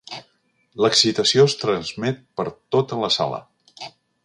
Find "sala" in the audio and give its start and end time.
3.21-3.43